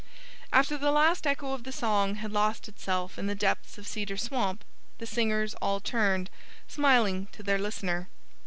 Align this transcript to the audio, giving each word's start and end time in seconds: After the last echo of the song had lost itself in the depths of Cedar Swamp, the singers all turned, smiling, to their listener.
After 0.51 0.79
the 0.79 0.89
last 0.89 1.27
echo 1.27 1.53
of 1.53 1.63
the 1.63 1.71
song 1.71 2.15
had 2.15 2.31
lost 2.31 2.67
itself 2.67 3.19
in 3.19 3.27
the 3.27 3.35
depths 3.35 3.77
of 3.77 3.85
Cedar 3.87 4.17
Swamp, 4.17 4.63
the 4.97 5.05
singers 5.05 5.53
all 5.61 5.79
turned, 5.79 6.31
smiling, 6.67 7.27
to 7.33 7.43
their 7.43 7.59
listener. 7.59 8.09